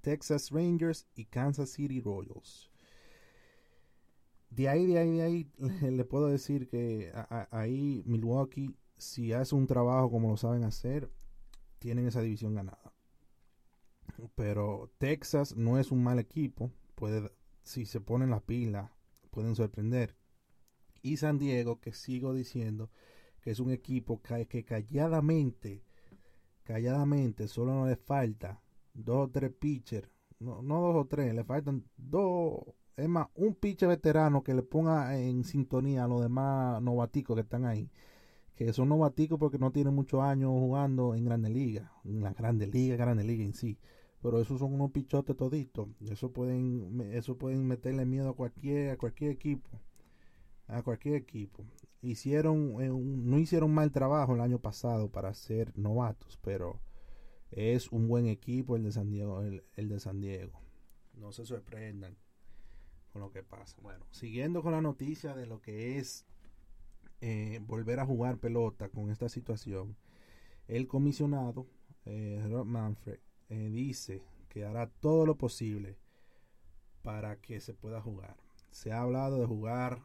Texas 0.00 0.50
Rangers 0.50 1.06
y 1.14 1.26
Kansas 1.26 1.70
City 1.70 2.00
Royals. 2.00 2.70
De 4.50 4.68
ahí, 4.68 4.86
de 4.86 4.98
ahí, 4.98 5.10
de 5.10 5.22
ahí, 5.22 5.50
le 5.90 6.04
puedo 6.04 6.28
decir 6.28 6.68
que 6.68 7.12
ahí 7.50 8.02
Milwaukee 8.06 8.74
si 9.04 9.32
hace 9.32 9.54
un 9.54 9.66
trabajo 9.66 10.10
como 10.10 10.30
lo 10.30 10.36
saben 10.36 10.64
hacer, 10.64 11.10
tienen 11.78 12.06
esa 12.06 12.22
división 12.22 12.54
ganada. 12.54 12.93
Pero 14.34 14.90
Texas 14.98 15.56
no 15.56 15.78
es 15.78 15.90
un 15.90 16.02
mal 16.02 16.18
equipo. 16.18 16.70
Puede, 16.94 17.30
si 17.62 17.86
se 17.86 18.00
ponen 18.00 18.30
la 18.30 18.40
pila, 18.40 18.92
pueden 19.30 19.54
sorprender. 19.54 20.16
Y 21.02 21.16
San 21.18 21.38
Diego, 21.38 21.80
que 21.80 21.92
sigo 21.92 22.32
diciendo 22.32 22.90
que 23.40 23.50
es 23.50 23.60
un 23.60 23.70
equipo 23.70 24.22
que, 24.22 24.64
calladamente, 24.64 25.84
calladamente, 26.62 27.46
solo 27.48 27.74
no 27.74 27.86
le 27.86 27.96
falta 27.96 28.62
dos 28.94 29.28
o 29.28 29.30
tres 29.30 29.52
pitchers. 29.52 30.08
No, 30.38 30.62
no 30.62 30.80
dos 30.80 30.96
o 30.96 31.06
tres, 31.06 31.34
le 31.34 31.44
faltan 31.44 31.84
dos. 31.96 32.62
Es 32.96 33.08
más, 33.08 33.28
un 33.34 33.54
pitcher 33.54 33.88
veterano 33.88 34.42
que 34.42 34.54
le 34.54 34.62
ponga 34.62 35.18
en 35.18 35.44
sintonía 35.44 36.04
a 36.04 36.08
los 36.08 36.22
demás 36.22 36.80
novaticos 36.80 37.34
que 37.34 37.42
están 37.42 37.66
ahí 37.66 37.90
que 38.54 38.72
son 38.72 38.88
novaticos 38.88 39.38
porque 39.38 39.58
no 39.58 39.72
tienen 39.72 39.94
muchos 39.94 40.20
años 40.20 40.50
jugando 40.50 41.14
en 41.14 41.24
Grande 41.24 41.50
Liga, 41.50 41.92
en 42.04 42.22
la 42.22 42.32
Grande 42.32 42.66
Liga, 42.66 42.96
Grande 42.96 43.24
Liga 43.24 43.44
en 43.44 43.54
sí. 43.54 43.78
Pero 44.24 44.40
esos 44.40 44.58
son 44.58 44.72
unos 44.72 44.90
pichotes 44.90 45.36
toditos. 45.36 45.86
Eso 46.10 46.32
pueden, 46.32 47.10
eso 47.12 47.36
pueden 47.36 47.66
meterle 47.66 48.06
miedo 48.06 48.30
a 48.30 48.34
cualquier, 48.34 48.92
a 48.92 48.96
cualquier 48.96 49.30
equipo. 49.30 49.68
A 50.66 50.82
cualquier 50.82 51.16
equipo. 51.16 51.62
Hicieron, 52.00 52.82
eh, 52.82 52.88
no 52.88 53.38
hicieron 53.38 53.74
mal 53.74 53.92
trabajo 53.92 54.34
el 54.34 54.40
año 54.40 54.58
pasado 54.58 55.10
para 55.10 55.34
ser 55.34 55.76
novatos, 55.76 56.38
pero 56.38 56.80
es 57.50 57.92
un 57.92 58.08
buen 58.08 58.24
equipo 58.24 58.76
el 58.76 58.84
de 58.84 58.92
San 58.92 59.10
Diego, 59.10 59.42
el 59.42 59.88
de 59.90 60.00
San 60.00 60.22
Diego. 60.22 60.58
No 61.12 61.30
se 61.30 61.44
sorprendan 61.44 62.16
con 63.12 63.20
lo 63.20 63.30
que 63.30 63.42
pasa. 63.42 63.76
Bueno, 63.82 64.06
siguiendo 64.10 64.62
con 64.62 64.72
la 64.72 64.80
noticia 64.80 65.34
de 65.34 65.44
lo 65.44 65.60
que 65.60 65.98
es 65.98 66.24
eh, 67.20 67.60
volver 67.66 68.00
a 68.00 68.06
jugar 68.06 68.38
pelota 68.38 68.88
con 68.88 69.10
esta 69.10 69.28
situación, 69.28 69.98
el 70.66 70.86
comisionado 70.86 71.66
eh, 72.06 72.42
Manfred 72.64 73.20
eh, 73.54 73.70
dice 73.70 74.20
que 74.48 74.64
hará 74.64 74.88
todo 74.88 75.26
lo 75.26 75.36
posible 75.36 75.96
para 77.02 77.40
que 77.40 77.60
se 77.60 77.72
pueda 77.72 78.00
jugar. 78.00 78.36
Se 78.72 78.90
ha 78.90 79.02
hablado 79.02 79.38
de 79.38 79.46
jugar 79.46 80.02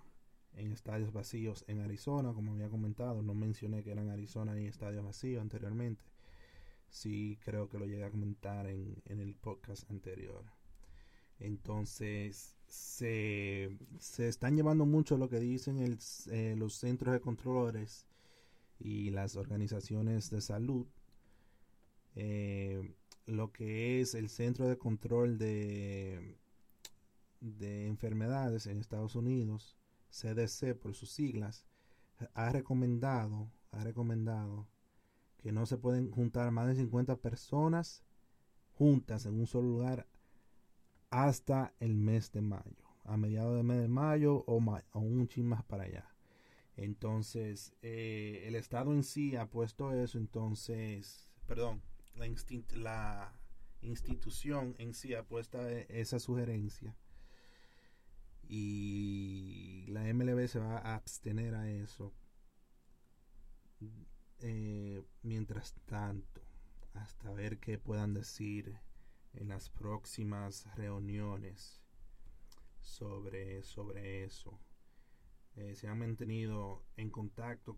en 0.54 0.72
estadios 0.72 1.12
vacíos 1.12 1.66
en 1.68 1.80
Arizona, 1.80 2.32
como 2.34 2.52
había 2.52 2.70
comentado, 2.70 3.24
no 3.24 3.34
mencioné 3.34 3.84
que 3.84 3.92
eran 3.92 4.10
Arizona 4.10 4.60
y 4.60 4.68
estadios 4.68 5.04
vacíos 5.04 5.42
anteriormente. 5.42 6.04
Sí, 6.90 7.40
creo 7.44 7.70
que 7.70 7.80
lo 7.80 7.88
llegué 7.88 8.04
a 8.04 8.12
comentar 8.12 8.68
en, 8.68 9.02
el 9.08 9.34
podcast 9.34 9.90
anterior. 9.90 10.44
Entonces, 11.40 12.56
se, 12.68 13.72
están 14.20 14.56
llevando 14.56 14.86
mucho 14.86 15.18
lo 15.18 15.28
que 15.28 15.40
dicen 15.40 15.98
eh, 16.30 16.56
los 16.56 16.76
centros 16.76 17.14
de 17.14 17.22
controladores 17.22 18.06
y 18.80 19.10
las 19.10 19.38
organizaciones 19.38 20.30
de 20.30 20.42
salud. 20.42 20.86
Eh, 22.16 22.59
que 23.52 24.02
es 24.02 24.16
el 24.16 24.30
Centro 24.30 24.68
de 24.68 24.78
Control 24.78 25.38
de, 25.38 26.38
de 27.42 27.88
Enfermedades 27.88 28.68
en 28.68 28.80
Estados 28.80 29.16
Unidos, 29.16 29.78
CDC 30.10 30.76
por 30.76 30.94
sus 30.96 31.12
siglas, 31.12 31.66
ha 32.34 32.50
recomendado, 32.50 33.52
ha 33.72 33.84
recomendado 33.84 34.68
que 35.38 35.52
no 35.52 35.66
se 35.66 35.78
pueden 35.78 36.12
juntar 36.12 36.52
más 36.52 36.68
de 36.68 36.76
50 36.76 37.16
personas 37.18 38.04
juntas 38.74 39.26
en 39.26 39.40
un 39.40 39.48
solo 39.48 39.68
lugar 39.70 40.08
hasta 41.10 41.74
el 41.80 41.96
mes 41.96 42.32
de 42.32 42.42
mayo, 42.42 42.84
a 43.04 43.18
mediados 43.18 43.56
del 43.56 43.66
mes 43.66 43.82
de 43.82 43.88
mayo 43.88 44.44
o, 44.48 44.58
un 44.94 45.28
chin 45.28 45.48
más 45.48 45.64
para 45.64 45.84
allá. 45.84 46.10
Entonces, 46.76 47.74
eh, 47.82 48.44
el 48.46 48.56
Estado 48.56 48.94
en 48.94 49.04
sí 49.04 49.36
ha 49.36 49.50
puesto 49.50 49.94
eso, 49.94 50.18
entonces, 50.18 51.32
perdón, 51.48 51.82
la, 52.16 52.28
la 52.76 53.39
institución 53.82 54.76
en 54.78 54.94
sí 54.94 55.14
ha 55.14 55.24
puesto 55.24 55.66
esa 55.68 56.20
sugerencia. 56.20 56.96
y 58.48 59.86
la 59.90 60.12
MLB 60.12 60.48
se 60.48 60.60
va 60.60 60.80
a 60.80 60.96
abstener 60.96 61.54
a 61.54 61.70
eso 61.70 62.14
eh, 64.42 65.04
mientras 65.22 65.74
tanto 65.86 66.42
hasta 66.94 67.32
ver 67.32 67.60
qué 67.60 67.78
puedan 67.78 68.14
decir 68.14 68.80
en 69.34 69.50
las 69.50 69.70
próximas 69.70 70.66
reuniones 70.76 71.82
sobre, 72.82 73.64
sobre 73.64 74.24
eso. 74.24 74.60
Eh, 75.56 75.76
se 75.76 75.88
han 75.88 76.00
mantenido 76.00 76.84
en 76.96 77.10
contacto 77.10 77.78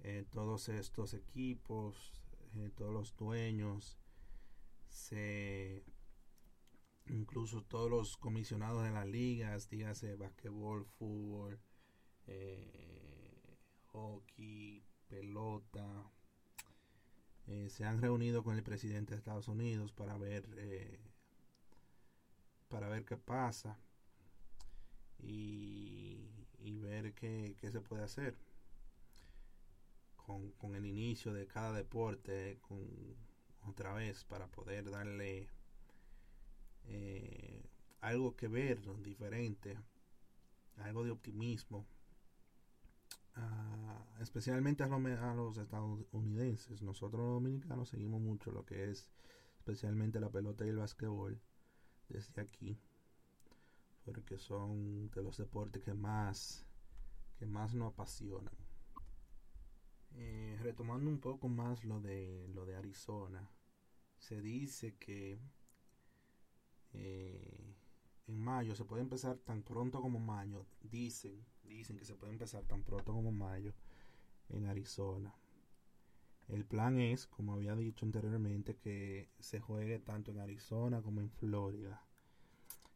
eh, 0.00 0.24
todos 0.30 0.68
estos 0.68 1.14
equipos, 1.14 2.12
todos 2.74 2.92
los 2.92 3.16
dueños, 3.16 3.96
se, 4.90 5.84
incluso 7.06 7.62
todos 7.62 7.90
los 7.90 8.16
comisionados 8.16 8.84
de 8.84 8.90
las 8.90 9.06
ligas, 9.06 9.70
dígase 9.70 10.16
basquetbol, 10.16 10.84
fútbol, 10.84 11.60
hockey, 13.86 14.84
pelota, 15.08 16.10
se 17.68 17.84
han 17.84 18.00
reunido 18.00 18.44
con 18.44 18.56
el 18.56 18.62
presidente 18.62 19.14
de 19.14 19.18
Estados 19.18 19.48
Unidos 19.48 19.92
para 19.92 20.16
ver 20.16 21.00
para 22.70 22.88
ver 22.88 23.04
qué 23.04 23.16
pasa 23.16 23.76
y, 25.18 26.30
ver 26.80 27.12
qué, 27.14 27.54
se 27.70 27.80
puede 27.80 28.04
hacer 28.04 28.38
con, 30.16 30.74
el 30.74 30.86
inicio 30.86 31.34
de 31.34 31.46
cada 31.46 31.72
deporte 31.72 32.58
con, 32.62 32.86
otra 33.66 33.92
vez 33.94 34.24
para 34.24 34.46
poder 34.48 34.90
darle 34.90 35.48
eh, 36.84 37.62
algo 38.00 38.36
que 38.36 38.48
ver 38.48 38.80
diferente 39.02 39.78
algo 40.78 41.04
de 41.04 41.10
optimismo 41.10 41.86
especialmente 44.20 44.82
a 44.82 44.86
a 44.86 45.34
los 45.34 45.56
estadounidenses. 45.56 46.82
Nosotros 46.82 47.22
los 47.22 47.34
dominicanos 47.34 47.88
seguimos 47.88 48.20
mucho 48.20 48.50
lo 48.50 48.64
que 48.64 48.90
es 48.90 49.08
especialmente 49.58 50.20
la 50.20 50.30
pelota 50.30 50.64
y 50.64 50.68
el 50.68 50.76
básquetbol 50.76 51.40
desde 52.08 52.42
aquí 52.42 52.78
porque 54.04 54.38
son 54.38 55.10
de 55.10 55.22
los 55.22 55.36
deportes 55.36 55.82
que 55.82 55.94
más 55.94 56.66
que 57.38 57.46
más 57.46 57.74
nos 57.74 57.92
apasionan 57.92 58.54
eh, 60.12 60.56
retomando 60.62 61.10
un 61.10 61.20
poco 61.20 61.48
más 61.48 61.84
lo 61.84 62.00
de 62.00 62.48
lo 62.54 62.66
de 62.66 62.76
Arizona 62.76 63.48
se 64.18 64.40
dice 64.40 64.96
que 64.96 65.38
eh, 66.92 67.74
en 68.26 68.38
mayo 68.38 68.74
se 68.74 68.84
puede 68.84 69.02
empezar 69.02 69.38
tan 69.38 69.62
pronto 69.62 70.00
como 70.00 70.18
mayo 70.18 70.66
dicen 70.82 71.44
dicen 71.64 71.96
que 71.96 72.04
se 72.04 72.16
puede 72.16 72.32
empezar 72.32 72.64
tan 72.64 72.82
pronto 72.82 73.12
como 73.12 73.32
mayo 73.32 73.72
en 74.48 74.66
Arizona 74.66 75.34
el 76.52 76.64
plan 76.64 76.98
es, 76.98 77.26
como 77.28 77.52
había 77.54 77.76
dicho 77.76 78.04
anteriormente, 78.04 78.76
que 78.76 79.28
se 79.38 79.60
juegue 79.60 80.00
tanto 80.00 80.32
en 80.32 80.40
Arizona 80.40 81.00
como 81.00 81.20
en 81.20 81.30
Florida. 81.30 82.04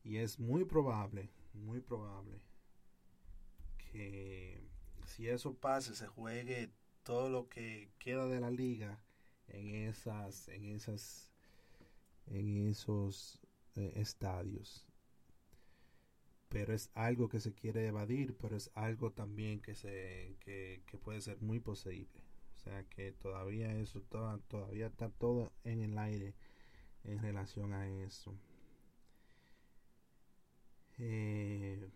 Y 0.02 0.16
es 0.16 0.40
muy 0.40 0.64
probable, 0.64 1.30
muy 1.52 1.80
probable 1.80 2.40
que 3.92 4.60
si 5.06 5.28
eso 5.28 5.54
pase, 5.54 5.94
se 5.94 6.08
juegue 6.08 6.72
todo 7.04 7.28
lo 7.28 7.48
que 7.48 7.90
queda 7.98 8.26
de 8.26 8.40
la 8.40 8.50
liga 8.50 8.98
en 9.48 9.74
esas, 9.74 10.48
en 10.48 10.64
esas, 10.64 11.32
en 12.26 12.68
esos 12.68 13.40
eh, 13.76 13.92
estadios. 13.96 14.88
Pero 16.48 16.72
es 16.72 16.90
algo 16.94 17.28
que 17.28 17.40
se 17.40 17.52
quiere 17.52 17.86
evadir, 17.86 18.36
pero 18.36 18.56
es 18.56 18.70
algo 18.74 19.12
también 19.12 19.60
que 19.60 19.74
se, 19.74 20.36
que, 20.40 20.82
que 20.86 20.98
puede 20.98 21.20
ser 21.20 21.40
muy 21.40 21.60
posible. 21.60 22.22
O 22.56 22.58
sea 22.58 22.84
que 22.84 23.12
todavía 23.12 23.76
eso, 23.78 24.00
todavía 24.48 24.86
está 24.86 25.10
todo 25.10 25.52
en 25.64 25.82
el 25.82 25.98
aire 25.98 26.34
en 27.04 27.20
relación 27.20 27.72
a 27.74 27.88
eso. 27.88 28.34
Eh, 30.98 31.90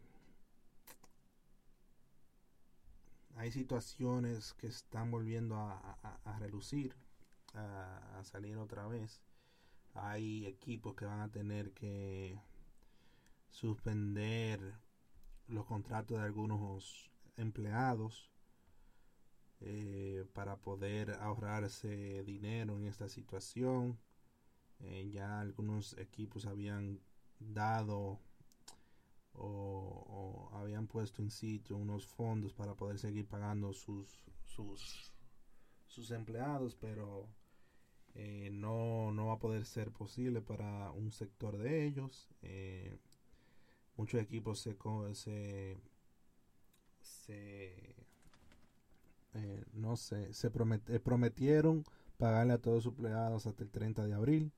hay 3.38 3.52
situaciones 3.52 4.52
que 4.54 4.66
están 4.66 5.12
volviendo 5.12 5.56
a, 5.56 6.36
relucir, 6.40 6.96
a, 7.54 8.20
salir 8.24 8.58
otra 8.58 8.88
vez. 8.88 9.22
Hay 9.94 10.44
equipos 10.44 10.96
que 10.96 11.04
van 11.04 11.20
a 11.20 11.30
tener 11.30 11.72
que 11.72 12.40
suspender 13.48 14.74
los 15.46 15.66
contratos 15.66 16.18
de 16.18 16.24
algunos 16.24 17.12
empleados 17.36 18.28
eh, 19.60 20.26
para 20.34 20.56
poder 20.56 21.12
ahorrarse 21.20 22.24
dinero 22.24 22.76
en 22.76 22.86
esta 22.86 23.08
situación. 23.08 24.00
Eh, 24.80 25.10
ya 25.12 25.38
algunos 25.38 25.96
equipos 25.96 26.44
habían 26.44 27.00
dado 27.38 28.18
o, 29.38 30.50
habían 30.54 30.86
puesto 30.86 31.22
en 31.22 31.30
sitio 31.30 31.76
unos 31.76 32.06
fondos 32.06 32.52
para 32.52 32.74
poder 32.74 32.98
seguir 32.98 33.26
pagando 33.26 33.72
sus 33.72 34.24
sus, 34.44 35.12
sus 35.86 36.10
empleados, 36.10 36.74
pero 36.74 37.28
eh, 38.14 38.50
no, 38.52 39.12
no 39.12 39.26
va 39.26 39.34
a 39.34 39.38
poder 39.38 39.64
ser 39.64 39.92
posible 39.92 40.40
para 40.40 40.90
un 40.92 41.12
sector 41.12 41.56
de 41.58 41.86
ellos. 41.86 42.28
muchos 43.96 44.20
equipos 44.20 44.60
se, 44.60 44.76
se, 45.14 45.76
se 47.00 47.98
eh, 49.34 49.64
no 49.74 49.96
sé, 49.96 50.32
se 50.32 50.48
eh, 50.48 51.00
prometieron 51.00 51.84
pagarle 52.16 52.54
a 52.54 52.58
todos 52.58 52.84
sus 52.84 52.92
empleados 52.92 53.46
hasta 53.46 53.62
el 53.62 53.70
30 53.70 54.06
de 54.06 54.14
abril. 54.14 54.52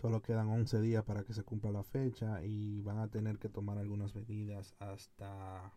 Solo 0.00 0.22
quedan 0.22 0.48
11 0.48 0.80
días 0.80 1.02
para 1.02 1.24
que 1.24 1.34
se 1.34 1.42
cumpla 1.42 1.72
la 1.72 1.82
fecha 1.82 2.44
y 2.44 2.80
van 2.82 2.98
a 2.98 3.08
tener 3.08 3.40
que 3.40 3.48
tomar 3.48 3.78
algunas 3.78 4.14
medidas 4.14 4.72
hasta 4.78 5.72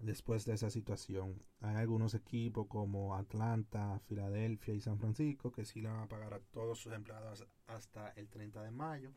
después 0.00 0.44
de 0.44 0.54
esa 0.54 0.68
situación. 0.68 1.40
Hay 1.60 1.76
algunos 1.76 2.14
equipos 2.14 2.66
como 2.66 3.14
Atlanta, 3.14 4.00
Filadelfia 4.08 4.74
y 4.74 4.80
San 4.80 4.98
Francisco 4.98 5.52
que 5.52 5.64
sí 5.64 5.80
le 5.80 5.90
van 5.90 6.00
a 6.00 6.08
pagar 6.08 6.34
a 6.34 6.40
todos 6.40 6.80
sus 6.80 6.92
empleados 6.92 7.46
hasta 7.68 8.10
el 8.16 8.28
30 8.28 8.64
de 8.64 8.72
mayo 8.72 9.12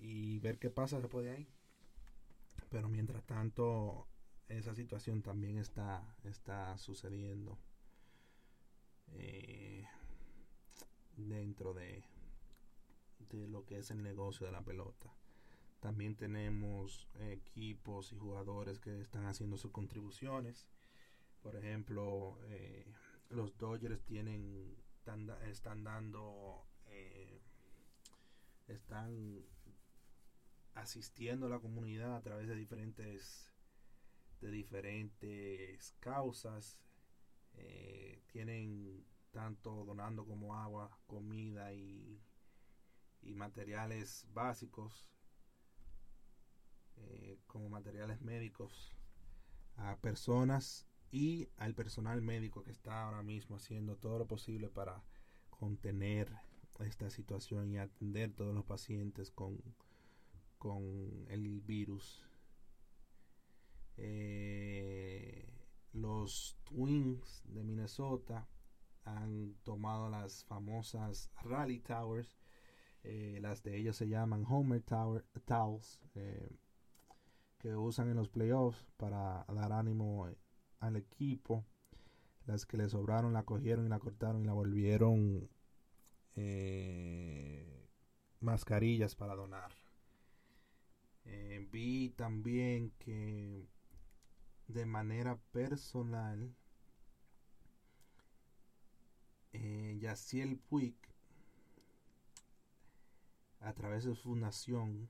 y 0.00 0.38
ver 0.38 0.58
qué 0.58 0.70
pasa 0.70 0.98
después 0.98 1.26
de 1.26 1.32
ahí. 1.32 1.48
Pero 2.70 2.88
mientras 2.88 3.22
tanto, 3.24 4.08
esa 4.48 4.74
situación 4.74 5.20
también 5.20 5.58
está, 5.58 6.16
está 6.24 6.78
sucediendo 6.78 7.58
eh, 9.08 9.84
dentro 11.18 11.74
de, 11.74 12.02
lo 13.32 13.64
que 13.64 13.78
es 13.78 13.90
el 13.90 14.02
negocio 14.02 14.46
de 14.46 14.52
la 14.52 14.64
pelota. 14.64 15.12
También 15.80 16.16
tenemos 16.16 17.08
equipos 17.20 18.12
y 18.12 18.16
jugadores 18.16 18.80
que 18.80 19.00
están 19.00 19.26
haciendo 19.26 19.56
sus 19.56 19.70
contribuciones. 19.70 20.68
Por 21.42 21.54
ejemplo, 21.56 22.38
eh, 22.44 22.92
los 23.28 23.56
Dodgers 23.56 24.02
tienen 24.02 24.76
están, 25.46 25.84
dando 25.84 26.66
eh, 26.86 27.40
están 28.66 29.42
asistiendo 30.74 31.46
a 31.46 31.48
la 31.48 31.60
comunidad 31.60 32.16
a 32.16 32.22
través 32.22 32.46
de 32.48 32.56
diferentes 32.56 33.52
de 34.40 34.50
diferentes 34.50 35.94
causas. 36.00 36.78
Eh, 37.54 38.22
tienen 38.28 39.04
tanto 39.30 39.84
donando 39.84 40.24
como 40.26 40.54
agua, 40.54 40.96
comida 41.06 41.72
y, 41.72 42.20
y 43.22 43.34
materiales 43.34 44.26
básicos, 44.32 45.08
eh, 46.96 47.38
como 47.46 47.68
materiales 47.68 48.20
médicos 48.20 48.92
a 49.76 49.96
personas 49.96 50.86
y 51.10 51.48
al 51.56 51.74
personal 51.74 52.20
médico 52.20 52.64
que 52.64 52.72
está 52.72 53.04
ahora 53.04 53.22
mismo 53.22 53.56
haciendo 53.56 53.96
todo 53.96 54.18
lo 54.18 54.26
posible 54.26 54.68
para 54.68 55.02
contener 55.50 56.32
esta 56.80 57.10
situación 57.10 57.72
y 57.72 57.78
atender 57.78 58.32
todos 58.32 58.54
los 58.54 58.64
pacientes 58.64 59.30
con, 59.30 59.60
con 60.58 61.26
el 61.28 61.60
virus 61.60 62.28
eh, 64.00 65.44
los 65.92 66.56
Twins 66.64 67.42
de 67.46 67.64
Minnesota 67.64 68.48
han 69.04 69.54
tomado 69.64 70.08
las 70.08 70.44
famosas 70.44 71.30
Rally 71.42 71.80
Towers. 71.80 72.38
Eh, 73.04 73.38
las 73.40 73.62
de 73.62 73.76
ellos 73.76 73.96
se 73.96 74.08
llaman 74.08 74.44
Homer 74.48 74.82
Tower, 74.82 75.24
Towels, 75.44 76.00
eh, 76.14 76.56
que 77.58 77.74
usan 77.74 78.10
en 78.10 78.16
los 78.16 78.28
playoffs 78.28 78.84
para 78.96 79.44
dar 79.48 79.72
ánimo 79.72 80.28
al 80.80 80.96
equipo. 80.96 81.64
Las 82.46 82.66
que 82.66 82.76
le 82.78 82.88
sobraron 82.88 83.32
la 83.32 83.44
cogieron 83.44 83.86
y 83.86 83.88
la 83.88 83.98
cortaron 83.98 84.42
y 84.42 84.46
la 84.46 84.52
volvieron 84.52 85.48
mascarillas 88.40 89.14
para 89.16 89.34
donar. 89.34 89.72
Eh, 91.24 91.66
vi 91.70 92.10
también 92.10 92.90
que 92.98 93.66
de 94.66 94.86
manera 94.86 95.36
personal 95.52 96.54
eh, 99.52 99.98
Yaciel 100.00 100.58
Puig 100.58 100.96
a 103.60 103.72
través 103.74 104.04
de 104.04 104.14
su 104.14 104.22
fundación 104.22 105.08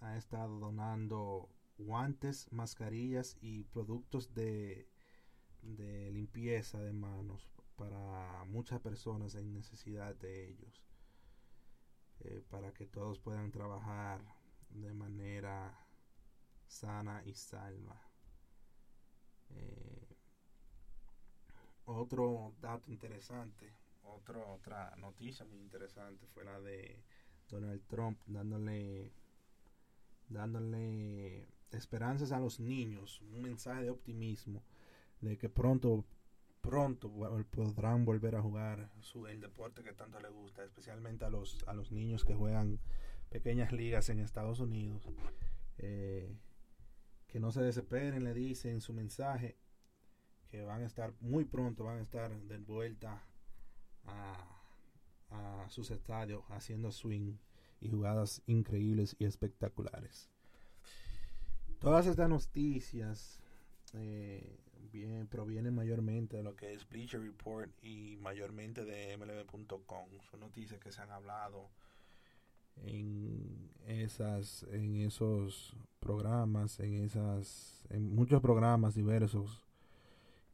ha 0.00 0.16
estado 0.16 0.58
donando 0.58 1.48
guantes, 1.78 2.50
mascarillas 2.52 3.36
y 3.40 3.64
productos 3.64 4.34
de, 4.34 4.88
de 5.62 6.10
limpieza 6.10 6.80
de 6.80 6.92
manos 6.92 7.48
para 7.76 8.44
muchas 8.44 8.80
personas 8.80 9.34
en 9.34 9.52
necesidad 9.52 10.14
de 10.16 10.48
ellos, 10.48 10.82
eh, 12.20 12.42
para 12.50 12.72
que 12.72 12.86
todos 12.86 13.18
puedan 13.18 13.50
trabajar 13.50 14.20
de 14.70 14.92
manera 14.94 15.86
sana 16.66 17.22
y 17.24 17.34
salva. 17.34 18.00
Eh, 19.50 20.16
otro 21.84 22.54
dato 22.60 22.90
interesante, 22.90 23.74
otra 24.04 24.94
noticia 24.96 25.44
muy 25.44 25.60
interesante 25.60 26.26
fue 26.28 26.44
la 26.44 26.60
de 26.60 27.02
Donald 27.52 27.82
Trump 27.86 28.18
dándole 28.26 29.12
dándole 30.28 31.46
esperanzas 31.70 32.32
a 32.32 32.40
los 32.40 32.58
niños, 32.58 33.20
un 33.32 33.42
mensaje 33.42 33.84
de 33.84 33.90
optimismo 33.90 34.62
de 35.20 35.38
que 35.38 35.48
pronto 35.48 36.04
pronto 36.60 37.10
podrán 37.50 38.04
volver 38.04 38.36
a 38.36 38.42
jugar 38.42 38.90
su, 39.00 39.26
el 39.26 39.40
deporte 39.40 39.82
que 39.82 39.92
tanto 39.92 40.20
le 40.20 40.30
gusta, 40.30 40.64
especialmente 40.64 41.24
a 41.24 41.30
los 41.30 41.62
a 41.66 41.74
los 41.74 41.92
niños 41.92 42.24
que 42.24 42.34
juegan 42.34 42.80
pequeñas 43.30 43.72
ligas 43.72 44.08
en 44.08 44.20
Estados 44.20 44.60
Unidos. 44.60 45.08
Eh, 45.78 46.36
que 47.26 47.40
no 47.40 47.50
se 47.50 47.62
desesperen, 47.62 48.24
le 48.24 48.34
dice 48.34 48.70
en 48.70 48.82
su 48.82 48.92
mensaje 48.92 49.56
que 50.50 50.62
van 50.62 50.82
a 50.82 50.86
estar 50.86 51.14
muy 51.20 51.46
pronto, 51.46 51.84
van 51.84 51.98
a 51.98 52.02
estar 52.02 52.30
de 52.30 52.58
vuelta 52.58 53.22
a, 54.04 54.61
a 55.32 55.68
sus 55.68 55.90
estadios 55.90 56.44
haciendo 56.50 56.92
swing 56.92 57.36
y 57.80 57.88
jugadas 57.88 58.42
increíbles 58.46 59.16
y 59.18 59.24
espectaculares. 59.24 60.30
Todas 61.80 62.06
estas 62.06 62.28
noticias 62.28 63.40
eh, 63.94 64.58
provienen 65.30 65.74
mayormente 65.74 66.36
de 66.36 66.42
lo 66.42 66.54
que 66.54 66.74
es 66.74 66.88
Bleacher 66.88 67.20
Report 67.20 67.70
y 67.82 68.16
mayormente 68.20 68.84
de 68.84 69.16
MLB.com. 69.16 70.08
Son 70.30 70.40
noticias 70.40 70.78
que 70.80 70.92
se 70.92 71.00
han 71.00 71.10
hablado 71.10 71.70
en 72.76 73.70
esas 73.86 74.64
en 74.70 74.96
esos 74.96 75.76
programas 76.00 76.80
en 76.80 76.94
esas 77.04 77.84
en 77.90 78.14
muchos 78.14 78.40
programas 78.40 78.94
diversos 78.94 79.62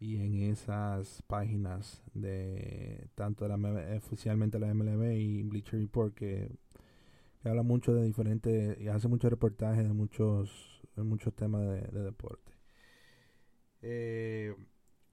y 0.00 0.16
en 0.16 0.50
esas 0.50 1.22
páginas 1.26 2.02
de 2.14 3.08
tanto 3.14 3.46
de 3.46 3.56
la 3.56 3.96
oficialmente 3.96 4.58
la 4.58 4.72
MLB 4.72 5.12
y 5.12 5.42
Bleacher 5.42 5.80
Report 5.80 6.14
que, 6.14 6.56
habla 7.44 7.62
mucho 7.62 7.94
de 7.94 8.04
diferentes 8.04 8.78
y 8.78 8.88
hace 8.88 9.08
muchos 9.08 9.30
reportajes 9.30 9.82
de 9.82 9.92
muchos 9.94 10.82
de 10.96 11.02
muchos 11.02 11.34
temas 11.34 11.62
de, 11.62 12.02
deporte. 12.02 12.52
Eh, 13.80 14.54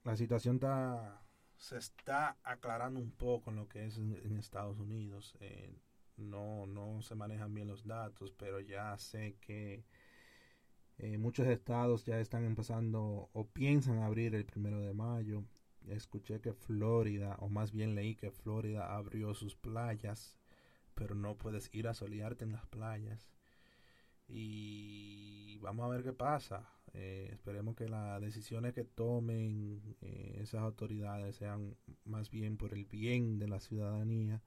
la 0.04 0.15
situación 0.17 0.56
está 0.56 1.21
se 1.58 1.78
está 1.78 2.38
aclarando 2.43 3.00
un 3.00 3.12
poco 3.12 3.50
en 3.52 3.56
lo 3.56 3.67
que 3.69 3.86
es 3.86 3.98
en, 3.98 4.38
Estados 4.38 4.80
Unidos. 4.80 5.36
Eh, 5.39 5.80
no 6.17 6.65
no 6.67 7.02
se 7.02 7.15
manejan 7.15 7.54
bien 7.54 7.67
los 7.67 7.86
datos 7.86 8.32
pero 8.32 8.62
ya 8.62 8.98
sé 8.98 9.36
que 9.41 9.84
eh, 10.98 11.18
muchos 11.18 11.48
estados 11.48 12.06
ya 12.06 12.20
están 12.20 12.46
empezando 12.46 13.30
o 13.34 13.48
piensan 13.48 14.00
abrir 14.00 14.34
el 14.36 14.46
primero 14.46 14.80
de 14.82 14.94
mayo. 14.94 15.44
Escuché 15.88 16.40
que 16.42 16.54
Florida, 16.54 17.36
o 17.40 17.50
más 17.50 17.72
bien 17.74 17.96
leí 17.96 18.16
que 18.16 18.32
Florida 18.32 18.96
abrió 18.96 19.34
sus 19.34 19.56
playas, 19.56 20.38
pero 20.96 21.16
no 21.16 21.38
puedes 21.38 21.70
ir 21.74 21.88
a 21.88 21.94
solearte 21.94 22.46
en 22.46 22.54
las 22.54 22.66
playas. 22.68 23.30
Y 24.28 25.58
vamos 25.60 25.86
a 25.86 25.90
ver 25.90 26.04
qué 26.04 26.14
pasa. 26.14 26.70
Eh, 26.94 27.30
esperemos 27.34 27.76
que 27.76 27.90
las 27.90 28.22
decisiones 28.22 28.74
que 28.74 28.86
tomen 28.86 29.82
eh, 30.02 30.40
esas 30.42 30.62
autoridades 30.62 31.36
sean 31.36 31.76
más 32.06 32.30
bien 32.32 32.58
por 32.58 32.74
el 32.74 32.86
bien 32.86 33.38
de 33.38 33.48
la 33.48 33.60
ciudadanía 33.60 34.42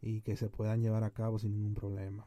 y 0.00 0.22
que 0.22 0.36
se 0.36 0.48
puedan 0.48 0.82
llevar 0.82 1.04
a 1.04 1.10
cabo 1.10 1.38
sin 1.38 1.52
ningún 1.52 1.74
problema. 1.74 2.26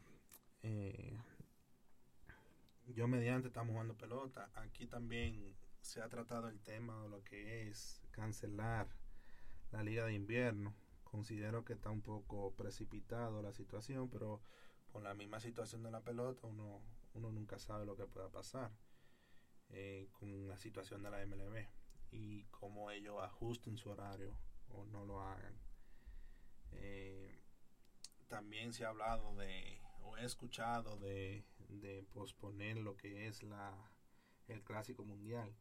Yo 2.94 3.08
mediante 3.08 3.48
estamos 3.48 3.72
jugando 3.72 3.96
pelota. 3.96 4.50
Aquí 4.54 4.86
también 4.86 5.56
se 5.80 6.00
ha 6.00 6.08
tratado 6.08 6.48
el 6.48 6.60
tema 6.60 7.02
de 7.02 7.08
lo 7.08 7.22
que 7.24 7.68
es 7.68 8.02
cancelar 8.10 8.88
la 9.70 9.82
liga 9.82 10.06
de 10.06 10.14
invierno. 10.14 10.74
Considero 11.04 11.64
que 11.64 11.74
está 11.74 11.90
un 11.90 12.02
poco 12.02 12.54
precipitado 12.54 13.42
la 13.42 13.52
situación, 13.52 14.08
pero 14.08 14.40
con 14.92 15.04
la 15.04 15.14
misma 15.14 15.40
situación 15.40 15.82
de 15.82 15.90
la 15.90 16.00
pelota 16.00 16.46
uno, 16.46 16.82
uno 17.14 17.30
nunca 17.30 17.58
sabe 17.58 17.86
lo 17.86 17.96
que 17.96 18.06
pueda 18.06 18.30
pasar 18.30 18.72
eh, 19.70 20.08
con 20.12 20.48
la 20.48 20.58
situación 20.58 21.02
de 21.02 21.10
la 21.10 21.24
MLB 21.26 21.66
y 22.10 22.44
cómo 22.46 22.90
ellos 22.90 23.16
ajusten 23.22 23.76
su 23.76 23.90
horario 23.90 24.38
o 24.68 24.84
no 24.86 25.04
lo 25.04 25.20
hagan. 25.20 25.58
Eh, 26.72 27.42
también 28.28 28.72
se 28.72 28.84
ha 28.84 28.88
hablado 28.88 29.34
de, 29.36 29.80
o 30.02 30.16
he 30.16 30.24
escuchado 30.24 30.96
de 30.98 31.44
de 31.68 32.02
posponer 32.12 32.76
lo 32.76 32.96
que 32.96 33.26
es 33.26 33.42
la 33.42 33.72
el 34.48 34.62
clásico 34.62 35.04
mundial. 35.04 35.54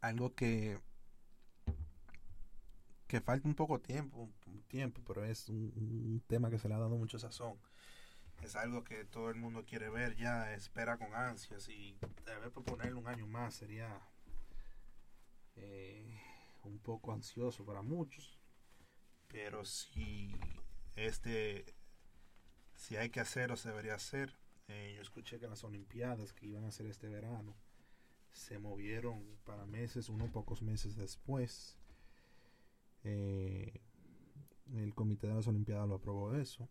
Algo 0.00 0.34
que 0.34 0.78
que 3.08 3.20
falta 3.20 3.46
un 3.46 3.54
poco 3.54 3.78
tiempo 3.78 4.30
tiempo 4.68 5.02
pero 5.06 5.24
es 5.24 5.50
un, 5.50 6.22
tema 6.26 6.48
que 6.48 6.58
se 6.58 6.68
le 6.68 6.74
ha 6.74 6.78
dado 6.78 6.96
mucho 6.96 7.18
sazón. 7.18 7.58
Es 8.42 8.56
algo 8.56 8.82
que 8.82 9.04
todo 9.04 9.30
el 9.30 9.36
mundo 9.36 9.64
quiere 9.64 9.90
ver 9.90 10.16
ya 10.16 10.54
espera 10.54 10.98
con 10.98 11.14
ansias 11.14 11.68
y 11.68 11.96
debe 12.24 12.50
proponerle 12.50 12.94
un 12.94 13.06
año 13.06 13.26
más 13.26 13.54
sería 13.54 14.00
eh, 15.56 16.18
un 16.64 16.78
poco 16.78 17.12
ansioso 17.12 17.64
para 17.64 17.82
muchos 17.82 18.42
pero 19.32 19.64
si 19.64 20.30
este 20.94 21.64
si 22.74 22.96
hay 22.96 23.10
que 23.10 23.20
hacerlo 23.20 23.56
se 23.56 23.70
debería 23.70 23.94
hacer 23.94 24.36
yo 24.94 25.02
escuché 25.02 25.38
que 25.38 25.48
las 25.48 25.64
Olimpiadas 25.64 26.32
que 26.32 26.46
iban 26.46 26.64
a 26.64 26.70
ser 26.70 26.86
este 26.86 27.08
verano 27.08 27.54
se 28.32 28.58
movieron 28.58 29.22
para 29.44 29.66
meses, 29.66 30.08
unos 30.08 30.30
pocos 30.30 30.62
meses 30.62 30.96
después. 30.96 31.76
Eh, 33.04 33.80
el 34.74 34.94
comité 34.94 35.26
de 35.26 35.34
las 35.34 35.46
Olimpiadas 35.48 35.88
lo 35.88 35.96
aprobó 35.96 36.34
eso. 36.34 36.68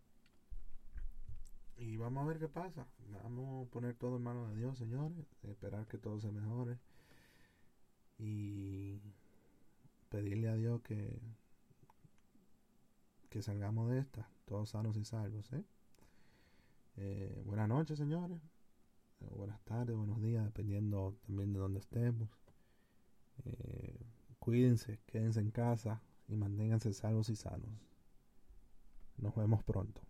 Y 1.76 1.96
vamos 1.96 2.24
a 2.24 2.26
ver 2.26 2.38
qué 2.38 2.48
pasa. 2.48 2.86
Vamos 3.22 3.66
a 3.66 3.70
poner 3.70 3.94
todo 3.94 4.16
en 4.16 4.22
manos 4.22 4.50
de 4.50 4.56
Dios, 4.56 4.78
señores. 4.78 5.26
Esperar 5.42 5.86
que 5.86 5.98
todo 5.98 6.20
se 6.20 6.30
mejore. 6.30 6.78
Y 8.18 9.00
pedirle 10.08 10.48
a 10.48 10.54
Dios 10.54 10.80
que, 10.82 11.20
que 13.30 13.42
salgamos 13.42 13.90
de 13.90 13.98
esta, 14.00 14.28
todos 14.44 14.70
sanos 14.70 14.96
y 14.96 15.04
salvos. 15.04 15.52
¿eh? 15.52 15.64
Eh, 16.96 17.42
buenas 17.44 17.68
noches, 17.68 17.98
señores. 17.98 18.40
Eh, 19.20 19.30
buenas 19.34 19.60
tardes, 19.62 19.96
buenos 19.96 20.20
días, 20.20 20.44
dependiendo 20.44 21.16
también 21.26 21.52
de 21.52 21.60
dónde 21.60 21.80
estemos. 21.80 22.28
Eh, 23.44 23.98
cuídense, 24.38 25.00
quédense 25.06 25.40
en 25.40 25.50
casa 25.50 26.02
y 26.28 26.36
manténganse 26.36 26.92
salvos 26.92 27.28
y 27.28 27.36
sanos. 27.36 27.70
Nos 29.16 29.34
vemos 29.36 29.62
pronto. 29.64 30.02